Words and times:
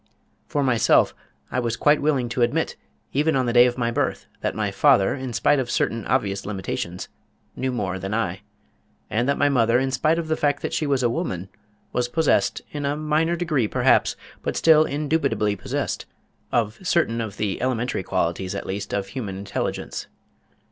For 0.47 0.63
myself, 0.63 1.13
I 1.51 1.59
was 1.59 1.77
quite 1.77 2.01
willing 2.01 2.27
to 2.29 2.41
admit, 2.41 2.75
even 3.13 3.35
on 3.35 3.45
the 3.45 3.53
day 3.53 3.67
of 3.67 3.77
my 3.77 3.91
birth, 3.91 4.25
that 4.39 4.55
my 4.55 4.71
father, 4.71 5.13
in 5.13 5.31
spite 5.31 5.59
of 5.59 5.69
certain 5.69 6.07
obvious 6.07 6.43
limitations, 6.43 7.07
knew 7.55 7.71
more 7.71 7.99
than 7.99 8.11
I; 8.11 8.41
and 9.11 9.29
that 9.29 9.37
my 9.37 9.47
mother 9.47 9.77
in 9.77 9.91
spite 9.91 10.17
of 10.17 10.27
the 10.27 10.35
fact 10.35 10.63
that 10.63 10.73
she 10.73 10.87
was 10.87 11.03
a 11.03 11.09
woman, 11.11 11.49
was 11.93 12.07
possessed, 12.09 12.63
in 12.71 12.83
a 12.83 12.97
minor 12.97 13.35
degree 13.35 13.67
perhaps, 13.67 14.15
but 14.41 14.57
still 14.57 14.85
indubitably 14.85 15.55
possessed, 15.55 16.07
of 16.51 16.79
certain 16.81 17.21
of 17.21 17.37
the 17.37 17.61
elementary 17.61 18.01
qualities 18.01 18.55
at 18.55 18.65
least 18.65 18.95
of 18.95 19.09
human 19.09 19.37
intelligence. 19.37 20.07